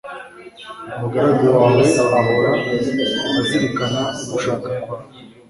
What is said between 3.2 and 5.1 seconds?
azirikana ugushaka kwawe